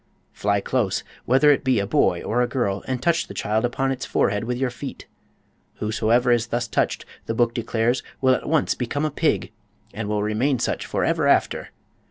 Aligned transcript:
Fly 0.33 0.61
close, 0.61 1.03
whether 1.25 1.51
it 1.51 1.63
be 1.63 1.77
a 1.77 1.85
boy 1.85 2.23
or 2.23 2.41
a 2.41 2.47
girl, 2.47 2.83
and 2.87 2.99
touch 3.03 3.27
the 3.27 3.35
child 3.35 3.63
upon 3.63 3.91
its 3.91 4.03
forehead 4.03 4.45
with 4.45 4.57
your 4.57 4.71
feet. 4.71 5.05
Whosoever 5.75 6.31
is 6.31 6.47
thus 6.47 6.67
touched, 6.67 7.05
the 7.27 7.35
book 7.35 7.53
declares, 7.53 8.01
will 8.19 8.33
at 8.33 8.49
once 8.49 8.73
become 8.73 9.05
a 9.05 9.11
pig, 9.11 9.51
and 9.93 10.09
will 10.09 10.23
remain 10.23 10.57
such 10.57 10.87
forever 10.87 11.27
after. 11.27 11.69